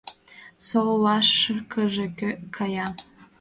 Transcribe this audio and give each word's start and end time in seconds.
Солашкыже 0.67 2.03
кая. 2.55 2.87